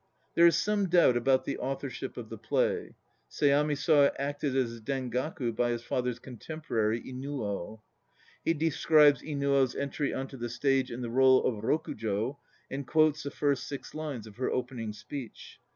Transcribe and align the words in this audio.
There 0.33 0.47
is 0.47 0.55
some 0.55 0.89
doubt 0.89 1.15
about 1.15 1.45
the 1.45 1.59
authorship 1.59 2.17
of 2.17 2.29
the 2.29 2.37
play. 2.39 2.95
Seami 3.29 3.77
saw 3.77 4.05
it 4.05 4.15
acted 4.17 4.55
as 4.55 4.75
a 4.75 4.81
Dengaku 4.81 5.51
by 5.55 5.69
his 5.69 5.83
father's 5.83 6.17
contemporary 6.17 6.99
Inuo. 6.99 7.81
He 8.43 8.55
de 8.55 8.71
scribes 8.71 9.21
Inuo's 9.21 9.75
entry 9.75 10.11
on 10.11 10.27
to 10.29 10.37
the 10.37 10.49
stage 10.49 10.89
in 10.91 11.01
the 11.01 11.11
role 11.11 11.45
of 11.45 11.63
Rukujo 11.63 12.39
and 12.71 12.87
quotes 12.87 13.21
the 13.21 13.29
first 13.29 13.67
six 13.67 13.93
lines 13.93 14.25
of 14.25 14.37
her 14.37 14.49
opening 14.49 14.91
speech. 14.91 15.59